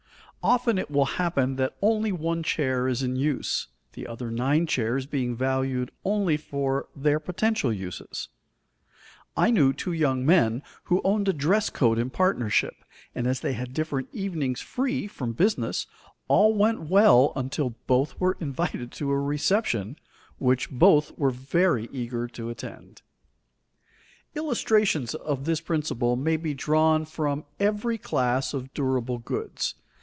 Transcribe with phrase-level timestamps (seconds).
[0.43, 5.05] Often it will happen that only one chair is in use, the other nine chairs
[5.05, 8.27] being valued only for their potential uses.
[9.37, 12.73] I knew two young men who owned a dress coat in partnership,
[13.13, 15.85] and as they had different evenings free from business
[16.27, 19.95] all went well until both were invited to a reception
[20.39, 23.03] which both were very eager to attend.
[24.33, 26.55] [Sidenote: This is true of all classes of agents] Illustrations of this principle may be
[26.55, 29.75] drawn from every class of durable goods.